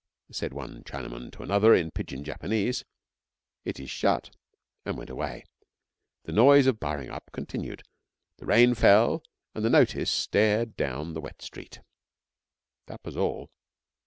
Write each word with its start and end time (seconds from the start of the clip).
Said 0.31 0.51
one 0.51 0.81
Chinaman 0.83 1.31
to 1.33 1.43
another 1.43 1.75
in 1.75 1.91
pidgin 1.91 2.23
Japanese: 2.23 2.83
'It 3.63 3.79
is 3.79 3.91
shut,' 3.91 4.35
and 4.83 4.97
went 4.97 5.11
away. 5.11 5.45
The 6.23 6.31
noise 6.31 6.65
of 6.65 6.79
barring 6.79 7.11
up 7.11 7.29
continued, 7.31 7.83
the 8.37 8.47
rain 8.47 8.73
fell, 8.73 9.21
and 9.53 9.63
the 9.63 9.69
notice 9.69 10.09
stared 10.09 10.75
down 10.75 11.13
the 11.13 11.21
wet 11.21 11.43
street. 11.43 11.81
That 12.87 13.05
was 13.05 13.15
all. 13.15 13.51